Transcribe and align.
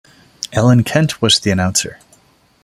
Alan 0.51 0.83
Kent 0.83 1.21
was 1.21 1.37
the 1.39 1.51
announcer. 1.51 1.99